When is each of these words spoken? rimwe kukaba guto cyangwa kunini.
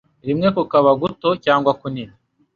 rimwe 0.27 0.47
kukaba 0.55 0.91
guto 1.01 1.27
cyangwa 1.45 1.71
kunini. 1.79 2.13